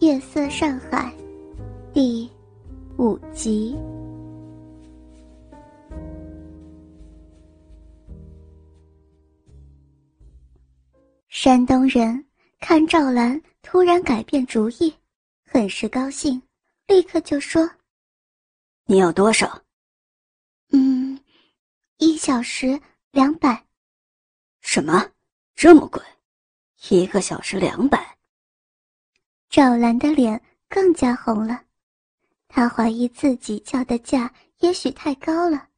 [0.00, 1.12] 夜色上海，
[1.92, 2.30] 第
[2.98, 3.76] 五集。
[11.28, 12.24] 山东人
[12.60, 14.94] 看赵兰突然改变主意，
[15.44, 16.40] 很是高兴，
[16.86, 17.68] 立刻就说
[18.86, 19.60] ：“你要多少
[20.70, 21.18] ？”“嗯，
[21.96, 22.80] 一小时
[23.10, 23.64] 两百。
[24.62, 25.10] ”“什么？
[25.56, 26.00] 这么贵？
[26.88, 28.16] 一个小时两百？”
[29.48, 31.64] 赵兰的脸更加红了，
[32.48, 35.68] 她怀疑自己叫的价也许太高了。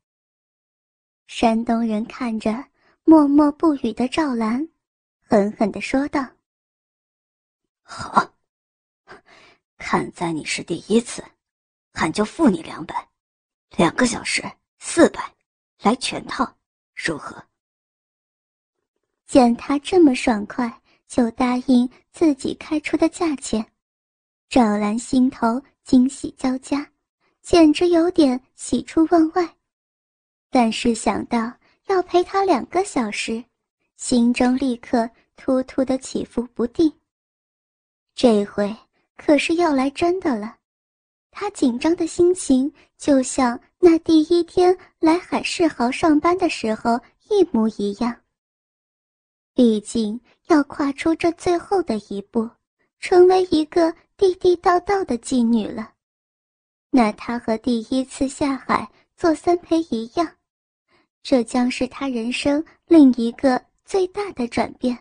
[1.28, 2.64] 山东人看着
[3.04, 4.68] 默默不语的赵兰，
[5.20, 6.26] 狠狠地说道
[7.82, 8.34] ：“好，
[9.78, 11.24] 看在你是第一次，
[11.92, 13.08] 俺就付你两百，
[13.76, 14.42] 两个小时
[14.80, 15.32] 四百，
[15.82, 16.56] 来全套，
[16.96, 17.40] 如何？”
[19.26, 20.79] 见他这么爽快。
[21.10, 23.66] 就答应自己开出的价钱，
[24.48, 26.88] 赵兰心头惊喜交加，
[27.42, 29.56] 简直有点喜出望外。
[30.50, 31.52] 但是想到
[31.88, 33.44] 要陪他两个小时，
[33.96, 36.92] 心中立刻突突的起伏不定。
[38.14, 38.72] 这回
[39.16, 40.58] 可是要来真的了，
[41.32, 48.16] 他紧张的心情就像那第一天来海世豪上班的时候一模一样。
[49.54, 52.48] 毕竟要跨出这最后的一步，
[52.98, 55.92] 成为一个地地道道的妓女了，
[56.90, 60.36] 那她和第一次下海做三陪一样，
[61.22, 64.96] 这将是她人生另一个最大的转变。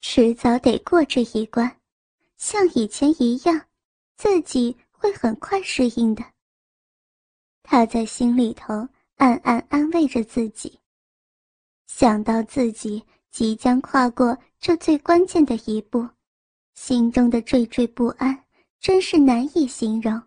[0.00, 1.80] 迟早得过这一关，
[2.36, 3.60] 像以前一样，
[4.16, 6.24] 自己会很快适应的。
[7.62, 10.78] 他在心里头暗暗安慰着自己。
[11.88, 16.06] 想到自己即将跨过这最关键的一步，
[16.74, 18.44] 心中的惴惴不安
[18.78, 20.22] 真是难以形容。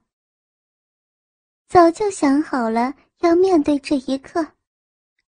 [1.70, 4.46] 早就想好了要面对这一刻，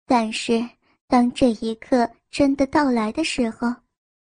[0.05, 0.67] 但是
[1.07, 3.73] 当这一刻真的到来的时候，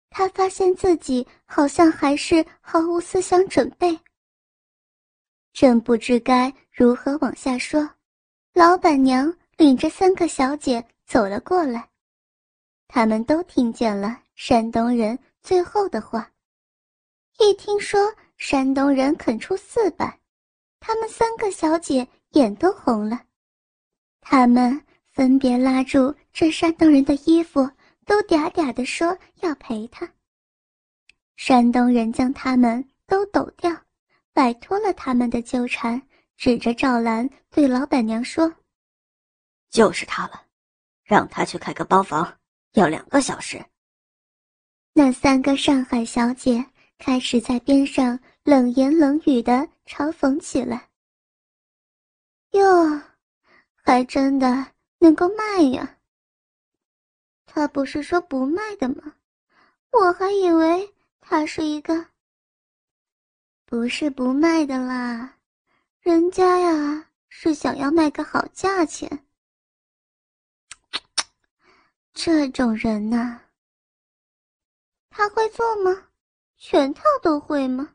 [0.08, 3.96] 他发现自己好像还是毫无思想准备。
[5.52, 7.88] 正不知该如何往下说，
[8.54, 10.82] 老板娘领着三个小姐。
[11.04, 11.90] 走了过来，
[12.94, 16.30] 他们都听见了山东人最后的话。
[17.38, 17.98] 一听说
[18.36, 20.20] 山东人肯出四百，
[20.78, 23.18] 他们三个小姐眼都红了。
[24.20, 24.78] 他们
[25.10, 27.66] 分别拉住这山东人的衣服，
[28.04, 30.06] 都嗲嗲地说要陪他。
[31.36, 33.74] 山东人将他们都抖掉，
[34.34, 36.00] 摆脱了他们的纠缠，
[36.36, 38.54] 指着赵兰对老板娘说
[39.72, 40.42] ：“就是他了。”
[41.02, 42.38] 让他去开个包房，
[42.72, 43.64] 要两个小时。
[44.92, 46.64] 那三个上海小姐
[46.98, 50.88] 开始在边上冷言冷语的嘲讽起来。
[52.50, 53.00] 哟，
[53.74, 54.66] 还真的
[54.98, 55.98] 能够卖呀！
[57.46, 59.14] 他不是说不卖的吗？
[59.90, 62.06] 我还以为他是一个……
[63.64, 65.38] 不是不卖的啦，
[66.00, 69.26] 人家呀是想要卖个好价钱。
[72.14, 73.40] 这种人呐，
[75.08, 76.08] 他会做吗？
[76.58, 77.94] 全套都会吗？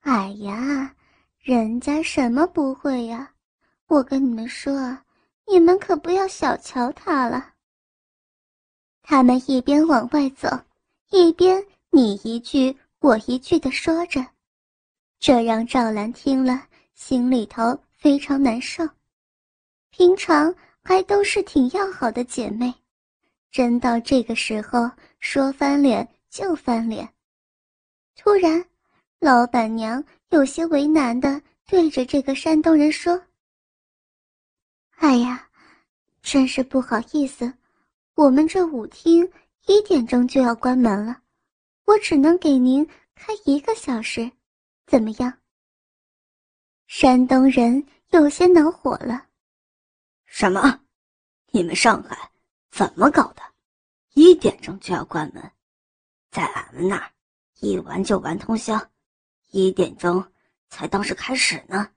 [0.00, 0.94] 哎呀，
[1.38, 3.34] 人家什么不会呀！
[3.86, 4.98] 我跟你们说，
[5.46, 7.54] 你们可不要小瞧他了。
[9.02, 10.48] 他们一边往外走，
[11.08, 14.24] 一边你一句我一句的说着，
[15.18, 18.86] 这让赵兰听了心里头非常难受。
[19.88, 20.54] 平常。
[20.84, 22.72] 还都是挺要好的姐妹，
[23.50, 27.08] 真到这个时候说翻脸就翻脸。
[28.14, 28.62] 突然，
[29.18, 33.20] 老板娘有些为难的对着这个山东人说
[34.96, 35.48] ：“哎呀，
[36.22, 37.50] 真是不好意思，
[38.14, 39.32] 我们这舞厅
[39.66, 41.22] 一点钟就要关门了，
[41.86, 44.30] 我只能给您开一个小时，
[44.86, 45.32] 怎么样？”
[46.86, 49.28] 山东人有些恼火了。
[50.26, 50.80] 什么？
[51.54, 52.32] 你们上海
[52.72, 53.40] 怎么搞的？
[54.14, 55.52] 一点钟就要关门，
[56.32, 57.12] 在俺们那儿，
[57.60, 58.76] 一玩就玩通宵，
[59.52, 60.26] 一点钟
[60.68, 61.88] 才当是开始呢。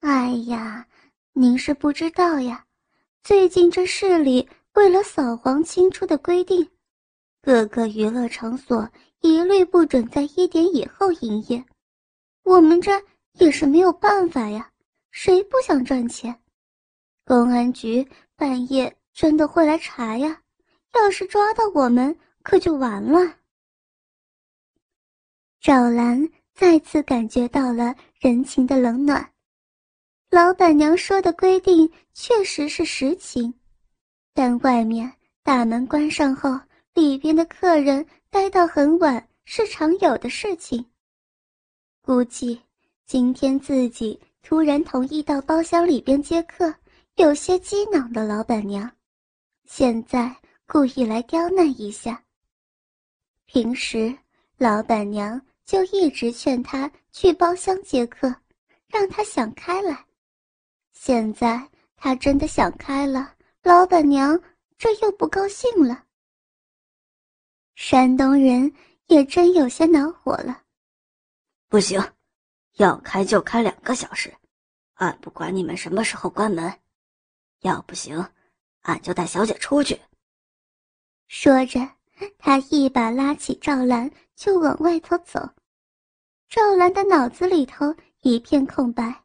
[0.00, 0.86] 哎呀，
[1.32, 2.66] 您是不知道呀，
[3.22, 6.70] 最近这市里为了扫黄清出的规定，
[7.40, 8.86] 各个娱乐场所
[9.20, 11.64] 一律不准在一点以后营业。
[12.42, 13.02] 我们这
[13.38, 14.70] 也是没有办法呀，
[15.10, 16.38] 谁不想赚钱？
[17.30, 18.04] 公安局
[18.34, 20.42] 半夜真的会来查呀！
[20.94, 23.36] 要是抓到我们，可就完了。
[25.60, 29.30] 赵兰再次感觉到了人情的冷暖。
[30.28, 33.54] 老板娘说的规定确实是实情，
[34.34, 35.12] 但外面
[35.44, 36.58] 大门关上后，
[36.94, 40.84] 里边的客人待到很晚是常有的事情。
[42.02, 42.60] 估计
[43.06, 46.74] 今天自己突然同意到包厢里边接客，
[47.16, 48.90] 有些激恼的老板娘，
[49.64, 50.34] 现在
[50.66, 52.22] 故意来刁难一下。
[53.44, 54.16] 平时
[54.56, 58.34] 老板娘就一直劝他去包厢接客，
[58.88, 60.04] 让他想开来。
[60.92, 64.40] 现在他真的想开了，老板娘
[64.78, 66.04] 这又不高兴了。
[67.74, 68.72] 山东人
[69.06, 70.62] 也真有些恼火了。
[71.68, 72.00] 不行，
[72.76, 74.34] 要开就开两个小时，
[74.94, 76.72] 俺不管你们什么时候关门。
[77.60, 78.24] 要不行，
[78.82, 80.00] 俺就带小姐出去。
[81.28, 81.80] 说着，
[82.38, 85.48] 他一把拉起赵兰就往外头走。
[86.48, 89.24] 赵兰的脑子里头一片空白，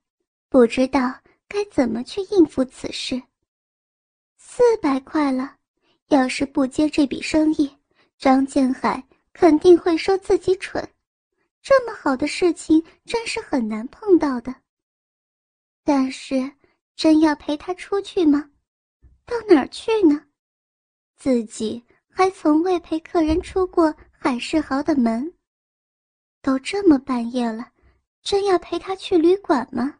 [0.49, 1.19] 不知道。
[1.47, 3.21] 该怎么去应付此事？
[4.35, 5.55] 四百块了，
[6.07, 7.71] 要是不接这笔生意，
[8.17, 9.01] 张建海
[9.31, 10.83] 肯定会说自己蠢。
[11.61, 14.53] 这么好的事情，真是很难碰到的。
[15.83, 16.51] 但是，
[16.95, 18.49] 真要陪他出去吗？
[19.25, 20.21] 到哪儿去呢？
[21.15, 25.33] 自己还从未陪客人出过海世豪的门。
[26.41, 27.69] 都这么半夜了，
[28.21, 29.99] 真要陪他去旅馆吗？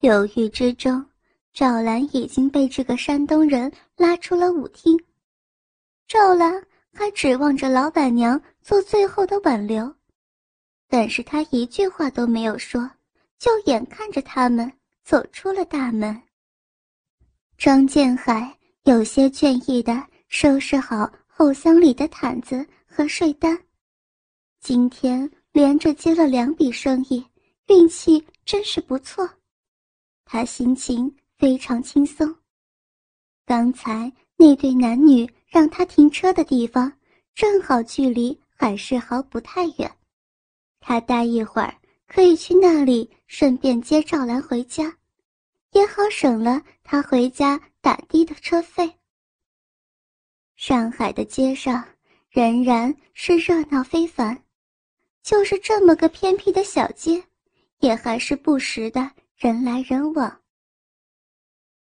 [0.00, 1.04] 犹豫之中，
[1.52, 4.98] 赵兰已经被这个山东人拉出了舞厅。
[6.08, 9.94] 赵兰还指望着老板娘做最后的挽留，
[10.88, 12.90] 但是她一句话都没有说，
[13.38, 14.72] 就眼看着他们
[15.04, 16.20] 走出了大门。
[17.58, 23.56] 张建海有些倦意的收拾好后箱里的毯子和睡单，
[24.60, 27.24] 今天连着接了两笔生意，
[27.66, 29.28] 运气真是不错。
[30.24, 32.34] 他心情非常轻松。
[33.44, 36.90] 刚才那对男女让他停车的地方，
[37.34, 39.98] 正好距离海世豪不太远，
[40.80, 41.74] 他待一会儿
[42.14, 44.96] 可以去那里，顺便接赵兰回家，
[45.72, 48.88] 也好省了他回家打的的车费。
[50.54, 51.84] 上海的街上
[52.30, 54.44] 仍然是热闹非凡，
[55.24, 57.20] 就是这么个偏僻的小街，
[57.80, 59.10] 也还是不时的。
[59.36, 60.40] 人来人往。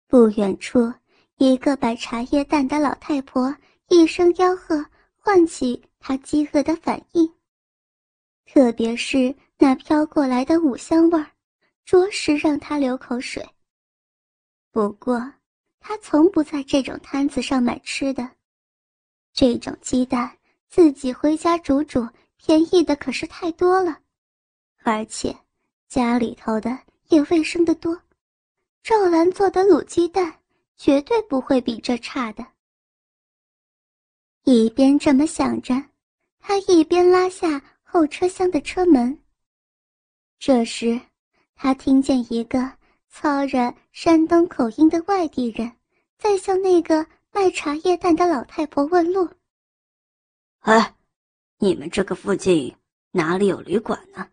[0.08, 0.93] 不远处，
[1.38, 3.56] 一个摆茶叶蛋的老太婆
[3.88, 4.84] 一声吆喝，
[5.14, 7.32] 唤起他饥饿的反应。
[8.44, 11.31] 特别是那飘过来的五香味儿，
[11.85, 13.47] 着实让他流口水。
[14.70, 15.32] 不过，
[15.81, 18.31] 他从不在这种摊子上买吃的。
[19.32, 20.38] 这种鸡蛋
[20.69, 23.99] 自己回家煮煮，便宜的可是太多了，
[24.82, 25.37] 而且
[25.88, 26.79] 家里头的。
[27.08, 27.97] 也卫生的多，
[28.82, 30.41] 赵兰做的卤鸡蛋
[30.76, 32.44] 绝对不会比这差的。
[34.43, 35.81] 一边这么想着，
[36.41, 39.17] 他一边拉下后车厢的车门。
[40.46, 41.00] 这时，
[41.56, 42.70] 他听见一个
[43.08, 45.72] 操着山东口音的外地人
[46.19, 49.28] 在向那个卖茶叶蛋的老太婆问路
[50.62, 50.94] ：“哎，
[51.58, 52.72] 你们这个附近
[53.10, 54.29] 哪里有旅馆呢？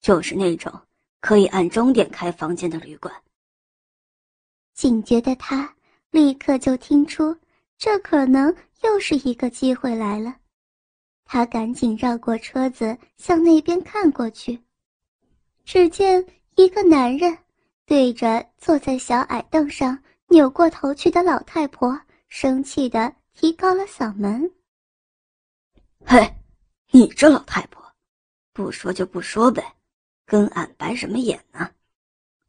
[0.00, 0.82] 就是那种……”
[1.22, 3.14] 可以按钟点开房间的旅馆。
[4.74, 5.76] 警觉的他
[6.10, 7.38] 立刻就听出，
[7.78, 10.34] 这可能又是一个机会来了。
[11.24, 14.60] 他赶紧绕过车子向那边看过去，
[15.64, 16.24] 只见
[16.56, 17.36] 一个男人
[17.86, 24.50] 对着坐在小矮凳上扭过头去的老太婆，生气的提高了嗓门
[26.04, 26.34] ：“嘿，
[26.90, 27.82] 你这老太婆，
[28.52, 29.74] 不说就不说呗。”
[30.26, 31.68] 跟俺白什么眼呢？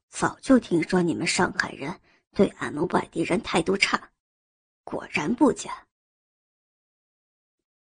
[0.10, 2.00] 早就听说你们上海人
[2.36, 4.12] 对俺们外地人态度差，
[4.84, 5.72] 果然不假。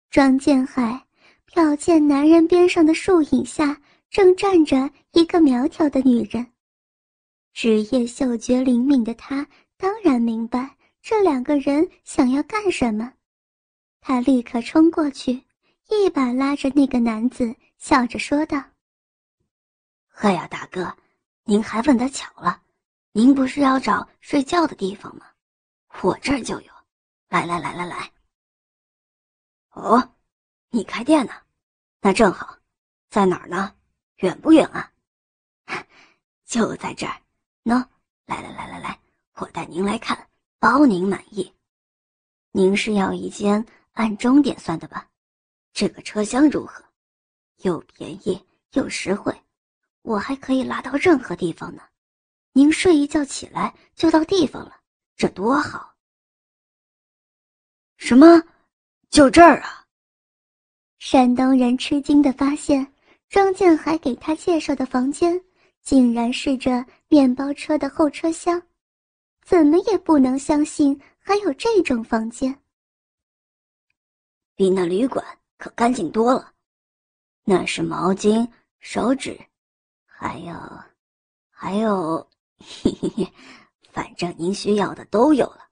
[0.09, 1.05] 庄建海
[1.51, 6.51] 瞟见男人边上的树影下正站着一个苗条的女人，
[7.53, 9.47] 职业嗅觉灵敏的他
[9.77, 13.13] 当然明白这两个人想要干什么。
[14.01, 15.45] 他立刻冲过去，
[15.89, 18.63] 一把拉着那个男子，笑着说道。
[20.21, 20.97] 哎呀，大哥，
[21.45, 22.63] 您还问得巧了，
[23.13, 25.27] 您不是要找睡觉的地方吗？
[26.03, 26.73] 我这儿就有，
[27.29, 28.11] 来来来来来。
[29.73, 30.15] 哦，
[30.71, 31.33] 你开店呢？
[32.01, 32.57] 那正好，
[33.11, 33.75] 在哪儿呢？
[34.19, 34.93] 远不远啊？
[36.45, 37.21] 就在这儿。
[37.65, 37.87] 喏，
[38.27, 38.99] 来来来来来，
[39.35, 41.53] 我带您来看，包您满意。
[42.53, 45.09] 您是要一间按钟点算的吧？
[45.73, 46.85] 这个车厢如何？
[47.59, 49.35] 又便宜又实惠，
[50.03, 51.83] 我还可以拉到任何地方呢。
[52.53, 54.81] 您睡一觉起来就到地方了，
[55.17, 55.95] 这多好！
[57.99, 58.43] 什么？
[59.11, 59.87] 就这儿啊？
[60.99, 62.93] 山东人吃惊的发现，
[63.29, 65.43] 张建海给他介绍的房间，
[65.83, 68.61] 竟然是这面包车的后车厢，
[69.45, 72.59] 怎么也不能相信还有这种房间。
[74.55, 75.25] 比那旅馆
[75.57, 76.53] 可干净多了，
[77.45, 78.49] 那是毛巾、
[78.81, 79.39] 手纸，
[80.07, 80.55] 还有，
[81.51, 83.33] 还有，嘿嘿嘿，
[83.93, 85.69] 反正您需要的都有了。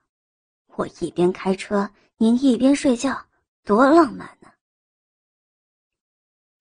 [0.77, 1.89] 我一边开车。
[2.19, 3.15] 您一边睡觉，
[3.63, 4.36] 多浪漫！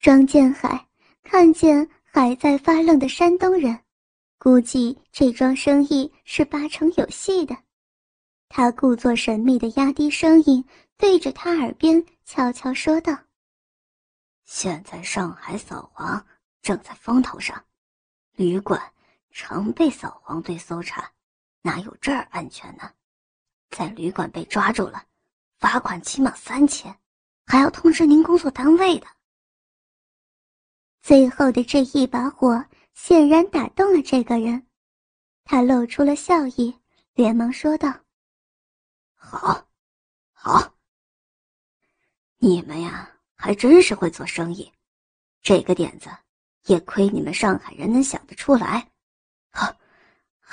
[0.05, 0.87] 张建海
[1.23, 3.75] 看见还在发愣的山东人，
[4.37, 7.57] 估计这桩生意是八成有戏的。
[8.47, 10.63] 他故作神秘的压低声音，
[10.95, 13.17] 对着他耳边悄悄说道
[14.45, 16.23] ：“现在上海扫黄
[16.61, 17.65] 正在风头上，
[18.35, 18.79] 旅馆
[19.31, 21.09] 常被扫黄队搜查，
[21.63, 22.91] 哪有这儿安全呢？
[23.71, 25.03] 在旅馆被抓住了。”
[25.57, 26.95] 罚款起码三千，
[27.47, 29.07] 还要通知您工作单位的。
[31.05, 34.65] 最后的这一把火显然打动了这个人，
[35.43, 36.75] 他露出了笑意，
[37.13, 37.93] 连忙说道
[39.13, 39.63] ：“好，
[40.33, 40.73] 好，
[42.37, 44.73] 你们呀，还真是会做生意。
[45.43, 46.09] 这个点子
[46.63, 48.89] 也亏你们上海人能想得出来。
[49.51, 49.71] 好，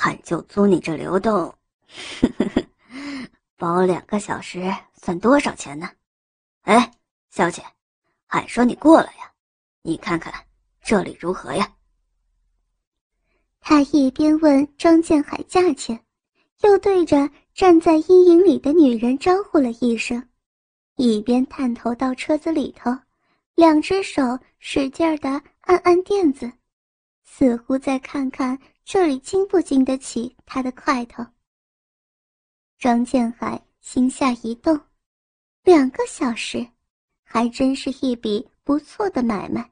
[0.03, 1.57] 俺就租你这流动，
[3.57, 5.91] 包两个小时。”算多少钱呢？
[6.61, 6.93] 哎，
[7.31, 7.65] 小姐，
[8.27, 9.32] 俺说你过来呀，
[9.83, 10.33] 你看看
[10.81, 11.75] 这里如何呀？
[13.61, 16.05] 他一边问张建海价钱，
[16.63, 20.29] 又对着站在阴影里的女人招呼了一声，
[20.97, 22.91] 一边探头到车子里头，
[23.55, 24.23] 两只手
[24.59, 25.29] 使劲的
[25.63, 26.51] 按按垫子，
[27.25, 31.25] 似乎在看看这里经不经得起他的块头。
[32.79, 34.81] 张建海心下一动。
[35.65, 36.67] 两个小时，
[37.23, 39.72] 还真是一笔不错的买卖。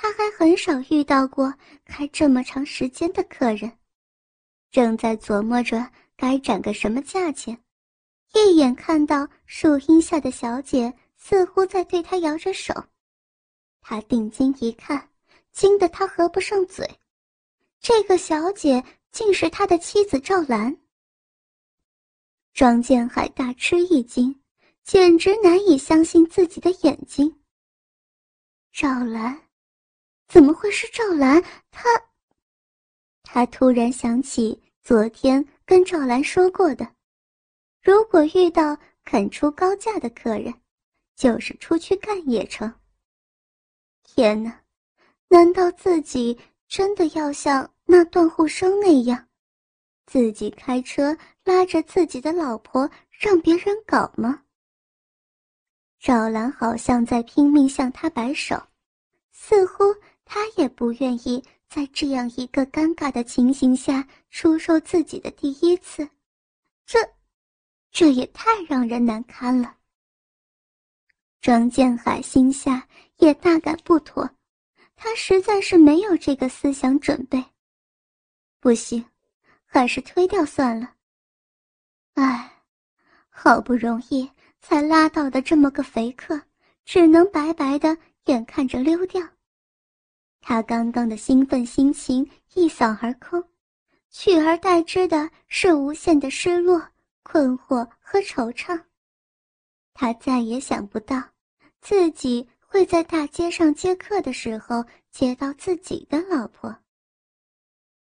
[0.00, 1.52] 他还很少遇到过
[1.84, 3.70] 开这么长时间的客人。
[4.70, 7.58] 正在琢磨着该涨个什么价钱，
[8.32, 12.72] 一眼看到树荫下的小姐似乎在对他摇着手，
[13.80, 15.10] 他定睛一看，
[15.50, 16.88] 惊得他合不上嘴。
[17.80, 20.78] 这个小姐竟是他的妻子赵兰。
[22.54, 24.40] 庄建海大吃一惊。
[24.84, 27.42] 简直难以相信自己的眼睛。
[28.72, 29.38] 赵兰，
[30.28, 31.42] 怎么会是赵兰？
[31.70, 31.88] 他，
[33.22, 36.86] 他突然想起昨天跟赵兰说过的，
[37.82, 40.52] 如果遇到肯出高价的客人，
[41.16, 42.72] 就是出去干也成。
[44.02, 44.60] 天哪，
[45.28, 49.28] 难道自己真的要像那段护生那样，
[50.04, 54.42] 自己开车拉着自己的老婆让别人搞吗？
[55.98, 58.62] 赵兰好像在拼命向他摆手，
[59.32, 59.84] 似乎
[60.30, 66.06] 他也不愿意在这样一个尴尬的情形下出售自己的第一次，
[66.84, 66.98] 这，
[67.90, 69.74] 这也太让人难堪了。
[71.40, 74.28] 庄建海心下也大感不妥，
[74.94, 77.42] 他实在是没有这个思想准备。
[78.60, 79.02] 不行，
[79.64, 80.92] 还是推掉算了。
[82.14, 82.62] 唉，
[83.30, 84.30] 好不容易。
[84.60, 86.42] 才拉到的这么个肥客，
[86.84, 89.22] 只能白白的眼看着溜掉。
[90.40, 93.42] 他刚刚的兴奋心情一扫而空，
[94.10, 96.82] 取而代之的是无限的失落、
[97.22, 98.80] 困惑和惆怅。
[99.92, 101.22] 他再也想不到，
[101.80, 106.74] 自己会在大街上接客的时候接到自己的老婆。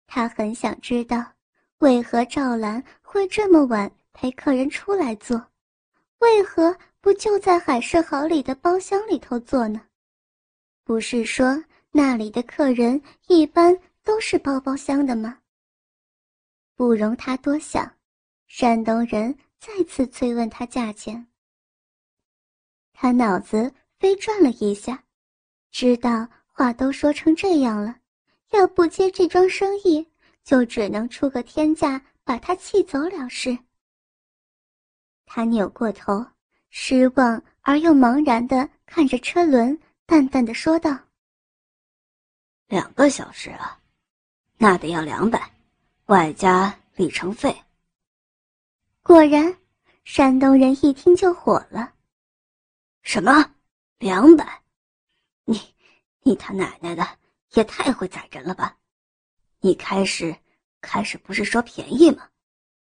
[0.07, 1.33] 他很想知道，
[1.79, 5.47] 为何赵兰会这么晚陪客人出来坐。
[6.19, 9.81] 为何不就在海市豪里的包厢里头坐呢？
[10.83, 15.39] 不是说那里的客人一般都是包包厢的吗？
[16.75, 17.97] 不容他多想，
[18.47, 21.27] 山东人再次催问他价钱。
[22.93, 25.03] 他脑子飞转了一下，
[25.69, 27.97] 知道话都说成这样了，
[28.51, 30.07] 要不接这桩生意，
[30.43, 33.57] 就只能出个天价把他气走了事。
[35.25, 36.25] 他扭过头，
[36.69, 40.97] 失望而又茫然的看着车轮，淡淡的说道
[42.71, 43.77] ：“两个小时啊，
[44.57, 45.53] 那得要两百，
[46.05, 47.53] 外加里程费。”
[49.03, 49.57] 果然，
[50.05, 51.93] 山东人一听就火了
[53.03, 53.53] ：“什么？
[53.97, 54.63] 两百？
[55.43, 55.75] 你
[56.21, 57.05] 你他奶奶的
[57.49, 58.77] 也太会宰人了吧！
[59.59, 60.33] 你开始
[60.79, 62.29] 开始不是说便宜吗？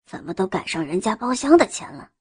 [0.07, 2.13] 怎么都赶上人家包厢的钱了？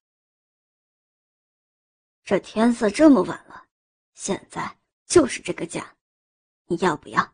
[2.24, 3.68] 这天色这么晚了，
[4.16, 5.96] 现在就是这个价，
[6.66, 7.33] 你要不要？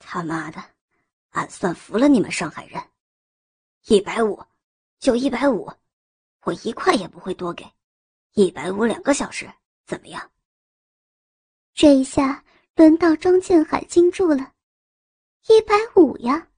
[0.00, 0.60] 他妈的，
[1.30, 2.82] 俺算服了你们上海人！
[3.86, 4.42] 一百五，
[4.98, 5.70] 就一百五，
[6.42, 7.64] 我一块也不会多给。
[8.32, 9.48] 一百五两个小时，
[9.86, 10.30] 怎么样？
[11.74, 14.54] 这一下轮到庄建海惊住了，
[15.48, 16.48] 一百五呀！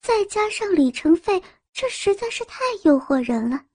[0.00, 3.66] 再加上里程费，这实在是太诱惑人了。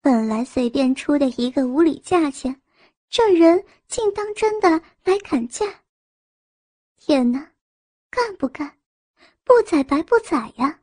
[0.00, 2.60] 本来随便出的一个无理价钱，
[3.08, 5.66] 这人竟当真的来砍价。
[6.96, 7.51] 天哪，
[8.12, 8.72] 干不干？
[9.42, 10.78] 不宰白不宰呀！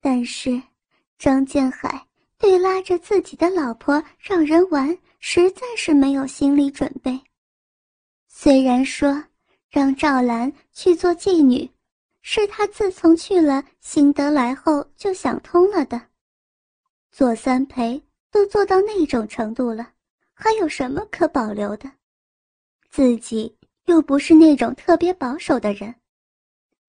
[0.00, 0.60] 但是
[1.18, 7.20] 张建海对拉着自己的老婆让人玩，实在是没有心理准备。
[8.26, 9.22] 虽然说
[9.68, 11.70] 让赵兰去做妓女。
[12.30, 15.98] 是他自从去了新德来后就想通了的。
[17.10, 19.94] 做三陪都做到那种程度了，
[20.34, 21.90] 还有什么可保留的？
[22.90, 25.94] 自己又不是那种特别保守的人，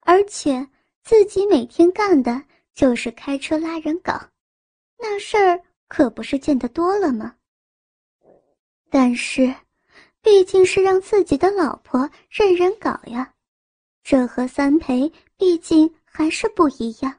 [0.01, 0.67] 而且
[1.03, 4.19] 自己每天干的就是开车拉人搞，
[4.97, 7.35] 那事儿可不是见得多了吗？
[8.89, 9.53] 但是，
[10.21, 13.33] 毕竟是让自己的老婆任人搞呀。
[14.03, 17.15] 这和三陪毕竟还是不一样。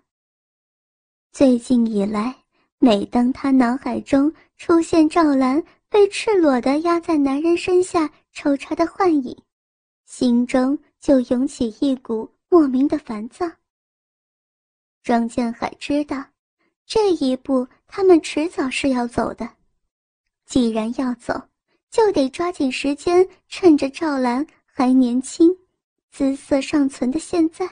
[1.30, 2.34] 最近以来，
[2.78, 9.36] 每当他脑海中出现赵兰被赤裸的压在男人身下抽插的幻影，
[10.06, 13.50] 心中就涌起一股莫名的烦躁。
[15.02, 16.22] 张建海知道，
[16.84, 19.48] 这一步他们迟早是要走的。
[20.44, 21.40] 既然要走，
[21.90, 25.56] 就得抓紧时间，趁着赵兰还年轻。
[26.10, 27.70] 姿色尚存的现在，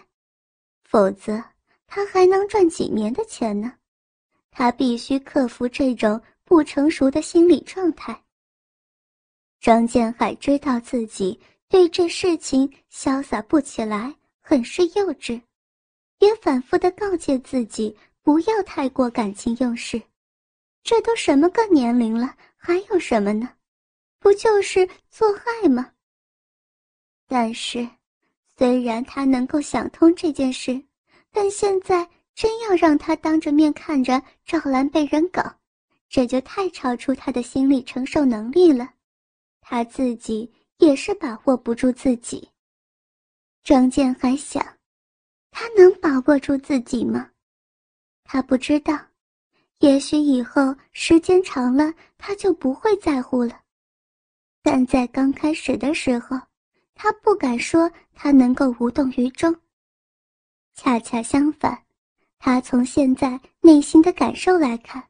[0.85, 1.42] 否则
[1.88, 3.74] 他还能赚几年的钱呢？
[4.52, 8.24] 他必须克服这种不成熟的心理状态。
[9.61, 14.14] 张建海知道自己对这事情潇洒不起来，
[14.48, 15.42] 很是幼稚，
[16.20, 20.00] 也反复的告诫自己不要太过感情用事。
[20.82, 23.50] 这都什么个年龄了，还有什么呢？
[24.18, 25.92] 不就是做爱吗？
[27.26, 27.87] 但是。
[28.56, 30.82] 虽然他能够想通这件事，
[31.30, 35.58] 但现在真要让他当着面看着赵兰被人搞，
[36.08, 38.94] 这就太超出他的心理承受能力了。
[39.61, 42.48] 他自己也是把握不住自己。
[43.68, 44.64] 张健还想，
[45.50, 47.28] 他能把握住自己吗？
[48.24, 48.98] 他不知道，
[49.81, 53.61] 也许以后时间长了，他就不会在乎了。
[54.62, 56.40] 但在刚开始的时候。
[56.94, 59.54] 他不敢说他能够无动于衷。
[60.74, 61.85] 恰恰相反，
[62.38, 65.07] 他从现在内心的感受来看，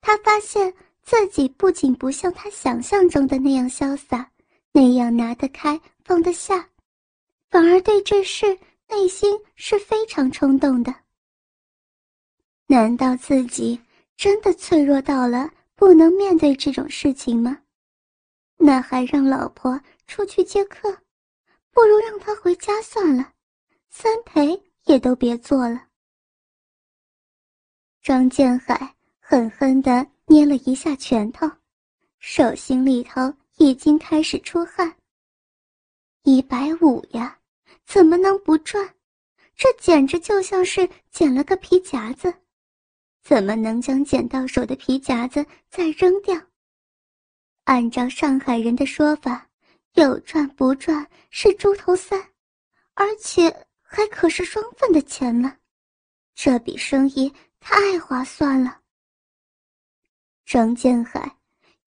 [0.00, 4.28] 他发现自己不仅不像他想象中的那样潇洒，
[4.72, 6.68] 那样拿得开放得下，
[7.50, 8.58] 反而对这事
[8.88, 10.94] 内心是非常冲动的。
[12.66, 13.80] 难道自己
[14.16, 17.58] 真的脆弱到了不能面对这种事情吗？
[18.56, 20.90] 那还让老婆出去接客？
[21.70, 23.32] 不如让他回家算了，
[23.88, 25.86] 三陪也都别做了。
[28.02, 31.48] 张建海狠狠地捏了一下拳头，
[32.18, 34.92] 手心里头已经开始出汗。
[36.24, 37.37] 一百五呀，
[37.88, 38.94] 怎么能不赚？
[39.56, 42.32] 这简直就像是捡了个皮夹子，
[43.22, 46.38] 怎么能将捡到手的皮夹子再扔掉？
[47.64, 49.46] 按照上海人的说法。
[49.94, 52.22] 有赚不赚是猪头三，
[52.94, 55.56] 而且还可是双份的钱呢，
[56.36, 58.80] 这笔生意太划算了。
[60.44, 61.36] 张建海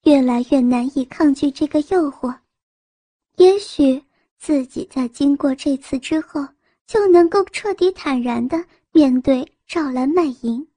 [0.03, 2.37] 越来越难以抗拒这个诱惑，
[3.37, 4.03] 也许
[4.41, 6.43] 自己在经过这次之后，
[6.87, 10.67] 就能够彻底坦然的面对赵兰卖淫，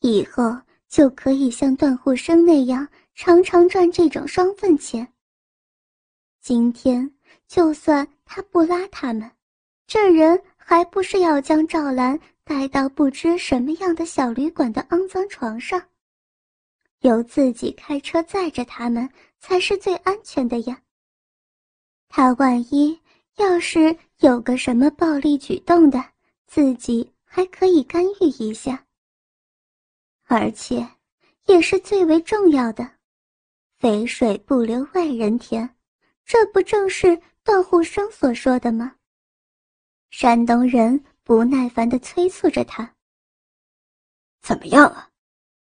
[0.00, 0.42] 以后
[0.88, 5.06] 就可以像段护生那样常常赚这种双份钱。
[6.40, 7.08] 今天
[7.46, 9.30] 就算他不拉他们，
[9.86, 15.80] 这人还不是要将赵兰带到不知什么样的小旅馆的肮脏床上？
[17.02, 20.82] 由自己开车载着他们才是最安全的呀。
[22.12, 23.00] 他万一
[23.36, 26.04] 要是有个什么暴力举动的，
[26.48, 28.84] 自己还可以干预一下。
[30.24, 30.86] 而且，
[31.46, 32.98] 也是最为重要的，
[33.78, 35.76] 肥水不流外人田。
[36.24, 38.96] 这不正是段护生所说的吗？
[40.10, 42.92] 山东人不耐烦地催促着他
[44.42, 45.08] ：“怎么样啊？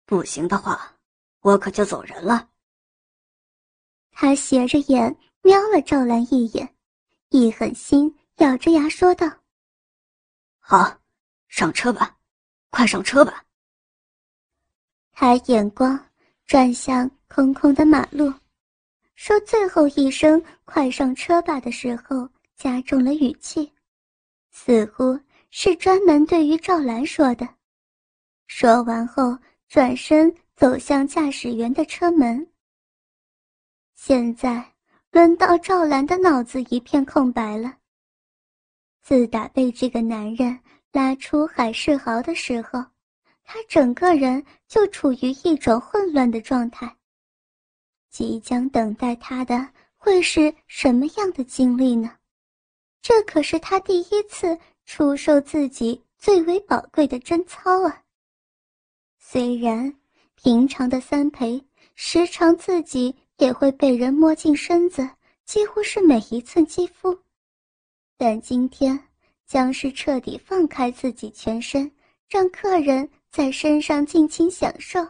[0.05, 0.97] 不行的话，
[1.43, 2.51] 我可就走人了。”
[4.11, 6.75] 他斜着眼瞄了赵兰一眼，
[7.29, 9.31] 一狠心，咬着牙说道
[10.59, 10.99] ：“好，
[11.49, 12.17] 上车吧，
[12.71, 13.45] 快上车吧。”
[15.13, 16.03] 他眼光
[16.47, 18.33] 转向空空的马路，
[19.17, 22.27] 说最后一声“快上车吧”的时候，
[22.57, 23.71] 加重了语气，
[24.51, 27.47] 似乎是专门对于赵兰说的。
[28.47, 29.37] 说完后，
[29.69, 32.51] 转身走向驾驶员的车门。
[33.95, 34.74] 现在
[35.15, 37.73] 轮到赵兰的脑子一片空白了。
[39.01, 40.59] 自打被这个男人
[40.91, 42.85] 拉出海世豪的时候，
[43.45, 46.97] 他整个人就处于一种混乱的状态。
[48.11, 52.11] 即将等待他的会是什么样的经历呢？
[53.01, 58.03] 这可是他第一次出售自己最为宝贵的贞操啊！
[59.21, 59.95] 虽然
[60.35, 63.15] 平常的三陪时常自己。
[63.39, 65.09] 也会被人摸进身子，
[65.45, 67.19] 几乎是每一寸肌肤。
[68.17, 68.99] 但今天
[69.45, 71.91] 将是彻底放开自己全身，
[72.29, 75.07] 让客人在身上尽情享受。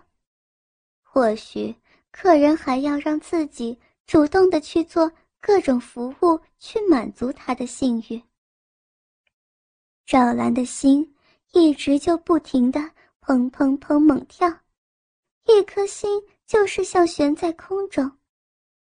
[1.02, 1.74] 或许
[2.10, 8.20] 客人还要让自己主动的去做各种服务，去满足他的性欲。
[10.06, 11.14] 赵兰的心
[11.52, 12.80] 一直就不停的
[13.20, 14.48] 砰砰砰猛跳，
[15.46, 16.10] 一颗心。
[16.46, 18.10] 就是像悬在空中，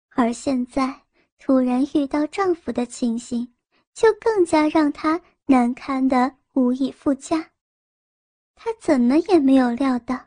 [0.10, 1.02] 而现在
[1.38, 3.54] 突然遇到丈夫的情形，
[3.94, 7.50] 就更加让她难堪的无以复加。
[8.56, 10.20] 她怎么也没有料到，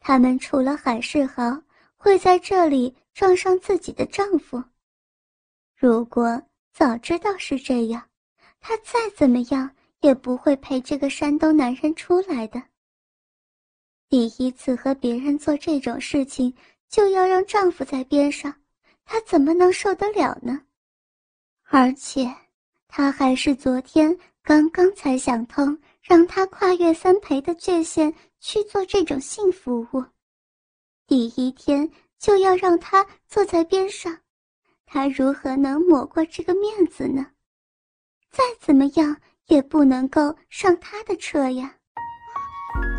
[0.00, 1.62] 他们除了海世豪
[1.96, 4.62] 会在这里撞上自己的丈夫。
[5.76, 6.42] 如果
[6.72, 8.08] 早知道是这样，
[8.58, 12.62] 她再怎么样也不会陪这个山东男人出来的。
[14.08, 16.54] 第一次和别人做这种事情，
[16.88, 18.54] 就要让丈夫在边上，
[19.04, 20.62] 她怎么能受得了呢？
[21.64, 22.34] 而且，
[22.86, 30.02] 她还是昨天刚刚才想通，让他跨越三陪的界限去做这种性服务，
[31.06, 34.18] 第一天就要让他坐在边上，
[34.86, 37.26] 他如何能抹过这个面子呢？
[38.30, 41.77] 再怎么样也不能够上他的车呀。